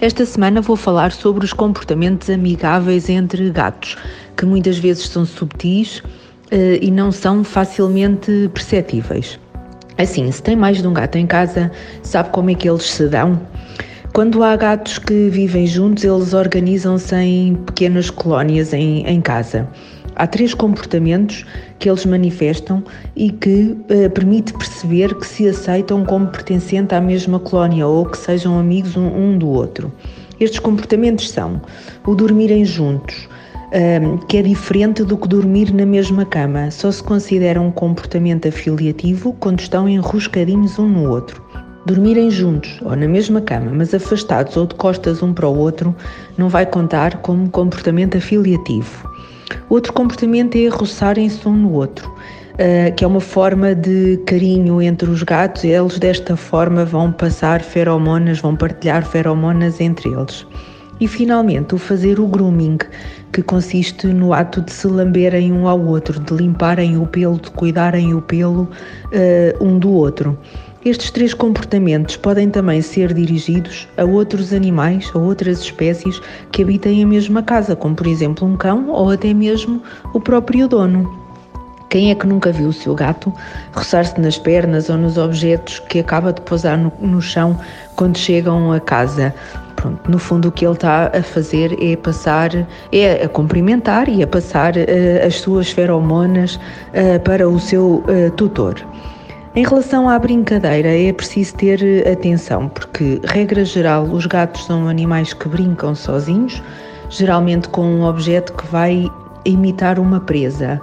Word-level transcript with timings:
Esta 0.00 0.24
semana 0.24 0.60
vou 0.60 0.76
falar 0.76 1.10
sobre 1.10 1.44
os 1.44 1.52
comportamentos 1.52 2.30
amigáveis 2.30 3.08
entre 3.08 3.50
gatos, 3.50 3.96
que 4.36 4.46
muitas 4.46 4.78
vezes 4.78 5.08
são 5.08 5.26
subtis 5.26 5.98
uh, 5.98 6.78
e 6.80 6.88
não 6.88 7.10
são 7.10 7.42
facilmente 7.42 8.48
perceptíveis. 8.54 9.40
Assim, 9.98 10.30
se 10.30 10.40
tem 10.40 10.54
mais 10.54 10.80
de 10.80 10.86
um 10.86 10.92
gato 10.92 11.18
em 11.18 11.26
casa, 11.26 11.72
sabe 12.04 12.30
como 12.30 12.48
é 12.48 12.54
que 12.54 12.70
eles 12.70 12.84
se 12.84 13.08
dão? 13.08 13.40
Quando 14.12 14.44
há 14.44 14.54
gatos 14.54 15.00
que 15.00 15.28
vivem 15.30 15.66
juntos, 15.66 16.04
eles 16.04 16.32
organizam-se 16.32 17.16
em 17.16 17.56
pequenas 17.56 18.08
colónias 18.08 18.72
em, 18.72 19.04
em 19.04 19.20
casa. 19.20 19.68
Há 20.18 20.26
três 20.26 20.52
comportamentos 20.52 21.46
que 21.78 21.88
eles 21.88 22.04
manifestam 22.04 22.82
e 23.14 23.30
que 23.30 23.76
uh, 23.88 24.10
permite 24.10 24.52
perceber 24.52 25.14
que 25.14 25.24
se 25.24 25.48
aceitam 25.48 26.04
como 26.04 26.26
pertencente 26.26 26.92
à 26.92 27.00
mesma 27.00 27.38
colónia 27.38 27.86
ou 27.86 28.04
que 28.04 28.18
sejam 28.18 28.58
amigos 28.58 28.96
um, 28.96 29.06
um 29.06 29.38
do 29.38 29.48
outro. 29.48 29.92
Estes 30.40 30.58
comportamentos 30.58 31.30
são 31.30 31.62
o 32.04 32.16
dormirem 32.16 32.64
juntos, 32.64 33.28
uh, 33.68 34.26
que 34.26 34.38
é 34.38 34.42
diferente 34.42 35.04
do 35.04 35.16
que 35.16 35.28
dormir 35.28 35.72
na 35.72 35.86
mesma 35.86 36.24
cama, 36.24 36.68
só 36.72 36.90
se 36.90 37.02
considera 37.02 37.60
um 37.60 37.70
comportamento 37.70 38.48
afiliativo 38.48 39.36
quando 39.38 39.60
estão 39.60 39.88
enroscadinhos 39.88 40.80
um 40.80 40.88
no 40.88 41.08
outro. 41.10 41.40
Dormirem 41.86 42.28
juntos 42.28 42.80
ou 42.82 42.96
na 42.96 43.06
mesma 43.06 43.40
cama, 43.40 43.70
mas 43.72 43.94
afastados 43.94 44.56
ou 44.56 44.66
de 44.66 44.74
costas 44.74 45.22
um 45.22 45.32
para 45.32 45.46
o 45.46 45.56
outro, 45.56 45.94
não 46.36 46.48
vai 46.48 46.66
contar 46.66 47.18
como 47.18 47.48
comportamento 47.48 48.16
afiliativo. 48.16 49.08
Outro 49.68 49.92
comportamento 49.92 50.56
é 50.56 50.68
roçarem-se 50.68 51.46
um 51.46 51.52
no 51.52 51.72
outro, 51.72 52.08
uh, 52.08 52.94
que 52.94 53.04
é 53.04 53.06
uma 53.06 53.20
forma 53.20 53.74
de 53.74 54.16
carinho 54.26 54.80
entre 54.80 55.08
os 55.10 55.22
gatos. 55.22 55.64
Eles, 55.64 55.98
desta 55.98 56.36
forma, 56.36 56.84
vão 56.84 57.12
passar 57.12 57.60
feromonas, 57.60 58.40
vão 58.40 58.56
partilhar 58.56 59.04
feromonas 59.04 59.80
entre 59.80 60.08
eles. 60.10 60.46
E 61.00 61.06
finalmente, 61.06 61.74
o 61.74 61.78
fazer 61.78 62.18
o 62.18 62.26
grooming, 62.26 62.78
que 63.32 63.42
consiste 63.42 64.08
no 64.08 64.32
ato 64.32 64.60
de 64.60 64.72
se 64.72 64.86
lamberem 64.88 65.52
um 65.52 65.68
ao 65.68 65.80
outro, 65.80 66.18
de 66.18 66.34
limparem 66.34 66.98
o 66.98 67.06
pelo, 67.06 67.38
de 67.38 67.50
cuidarem 67.50 68.14
o 68.14 68.22
pelo 68.22 68.62
uh, 68.62 69.64
um 69.64 69.78
do 69.78 69.90
outro. 69.92 70.36
Estes 70.84 71.10
três 71.10 71.34
comportamentos 71.34 72.16
podem 72.16 72.48
também 72.48 72.80
ser 72.80 73.12
dirigidos 73.12 73.88
a 73.96 74.04
outros 74.04 74.52
animais, 74.52 75.10
a 75.12 75.18
outras 75.18 75.60
espécies 75.60 76.20
que 76.52 76.62
habitem 76.62 77.02
a 77.02 77.06
mesma 77.06 77.42
casa, 77.42 77.74
como 77.74 77.96
por 77.96 78.06
exemplo 78.06 78.46
um 78.46 78.56
cão 78.56 78.88
ou 78.88 79.10
até 79.10 79.34
mesmo 79.34 79.82
o 80.14 80.20
próprio 80.20 80.68
dono. 80.68 81.28
Quem 81.90 82.12
é 82.12 82.14
que 82.14 82.26
nunca 82.26 82.52
viu 82.52 82.68
o 82.68 82.72
seu 82.72 82.94
gato 82.94 83.32
roçar-se 83.72 84.20
nas 84.20 84.38
pernas 84.38 84.88
ou 84.88 84.96
nos 84.96 85.18
objetos 85.18 85.80
que 85.80 85.98
acaba 85.98 86.32
de 86.32 86.40
pousar 86.42 86.78
no, 86.78 86.92
no 87.00 87.20
chão 87.20 87.58
quando 87.96 88.16
chegam 88.16 88.70
a 88.72 88.78
casa? 88.78 89.34
Pronto, 89.74 90.08
no 90.08 90.18
fundo 90.18 90.48
o 90.48 90.52
que 90.52 90.64
ele 90.64 90.74
está 90.74 91.10
a 91.12 91.22
fazer 91.22 91.76
é 91.82 91.96
passar, 91.96 92.50
é 92.92 93.24
a 93.24 93.28
cumprimentar 93.28 94.08
e 94.08 94.22
a 94.22 94.26
passar 94.26 94.76
uh, 94.76 95.26
as 95.26 95.36
suas 95.36 95.70
feromonas 95.70 96.54
uh, 96.56 97.18
para 97.24 97.48
o 97.48 97.58
seu 97.58 98.04
uh, 98.06 98.30
tutor. 98.36 98.76
Em 99.58 99.64
relação 99.64 100.08
à 100.08 100.16
brincadeira, 100.20 100.96
é 100.96 101.12
preciso 101.12 101.56
ter 101.56 101.82
eh, 101.82 102.12
atenção, 102.12 102.68
porque, 102.68 103.20
regra 103.24 103.64
geral, 103.64 104.04
os 104.04 104.24
gatos 104.24 104.64
são 104.66 104.86
animais 104.86 105.32
que 105.32 105.48
brincam 105.48 105.96
sozinhos, 105.96 106.62
geralmente 107.10 107.68
com 107.68 107.84
um 107.84 108.04
objeto 108.04 108.52
que 108.52 108.64
vai 108.68 109.10
imitar 109.44 109.98
uma 109.98 110.20
presa. 110.20 110.80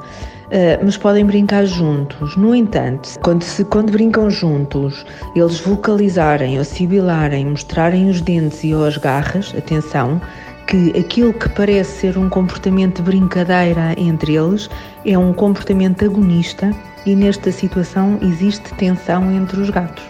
Uh, 0.47 0.84
mas 0.84 0.97
podem 0.97 1.25
brincar 1.25 1.66
juntos. 1.66 2.35
No 2.35 2.53
entanto, 2.53 3.18
quando, 3.24 3.44
se, 3.44 3.64
quando 3.64 3.94
brincam 3.94 4.30
juntos, 4.30 5.06
eles 5.34 5.62
vocalizarem 5.62 6.58
ou 6.58 6.66
sibilarem, 6.66 7.46
mostrarem 7.46 8.09
os 8.09 8.19
dentes 8.19 8.62
e 8.66 8.75
ou 8.75 8.85
as 8.85 8.97
garras, 8.97 9.56
atenção, 9.58 10.22
que 10.68 10.98
aquilo 10.98 11.34
que 11.34 11.50
parece 11.50 12.02
ser 12.02 12.18
um 12.18 12.30
comportamento 12.30 12.98
de 12.98 13.03
brincadeira 13.03 13.94
entre 13.98 14.36
eles 14.36 14.70
é 15.06 15.18
um 15.18 15.34
comportamento 15.34 16.03
agonista 16.06 16.72
e 17.06 17.16
nesta 17.16 17.52
situação 17.52 18.18
existe 18.22 18.74
tensão 18.76 19.31
entre 19.31 19.59
os 19.59 19.70
gatos. 19.70 20.03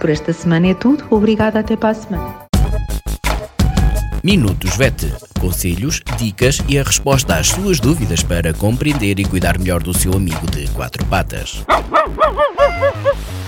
Por 0.00 0.10
esta 0.10 0.32
semana 0.32 0.68
é 0.68 0.74
tudo. 0.74 1.04
Obrigada, 1.10 1.60
até 1.60 1.76
para 1.76 1.90
a 1.90 1.94
semana. 1.94 2.34
Minutos 4.22 4.76
VET. 4.76 5.12
Conselhos, 5.40 6.02
dicas 6.16 6.60
e 6.68 6.78
a 6.78 6.82
resposta 6.82 7.36
às 7.36 7.48
suas 7.48 7.78
dúvidas 7.78 8.22
para 8.22 8.52
compreender 8.52 9.18
e 9.20 9.24
cuidar 9.24 9.58
melhor 9.58 9.82
do 9.82 9.96
seu 9.96 10.12
amigo 10.12 10.46
de 10.50 10.68
quatro 10.68 11.04
patas. 11.06 11.64